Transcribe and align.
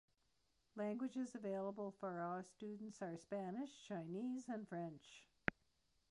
Languages 0.75 1.35
available 1.35 1.91
for 1.99 2.21
all 2.21 2.41
students 2.43 3.03
are 3.03 3.19
Spanish, 3.19 3.69
Chinese, 3.87 4.45
and 4.47 4.67
French. 4.67 5.27